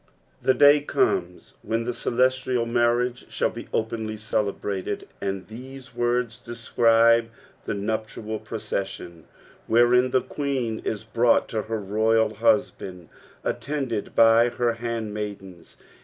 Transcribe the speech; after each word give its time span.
'"The 0.41 0.55
day 0.55 0.79
comes 0.81 1.53
when 1.61 1.83
the 1.83 1.91
celi'stiat 1.93 2.65
maniage 2.67 3.29
shall 3.29 3.51
be 3.51 3.65
opL 3.71 3.99
nlj 4.07 4.17
celebrated, 4.17 5.07
and 5.21 5.45
these 5.45 5.93
words 5.93 6.39
describe 6.39 7.29
the 7.65 7.75
nuptial 7.75 8.39
pioccssion, 8.39 9.25
wherein 9.67 10.09
the 10.09 10.23
quet:n 10.23 10.79
is 10.83 11.03
brought 11.03 11.47
to 11.49 11.61
her 11.61 11.79
ruynl 11.79 12.35
Uiisbaud 12.37 13.09
attended 13.43 14.15
by 14.15 14.49
her 14.49 14.73
handmaidens. 14.73 15.77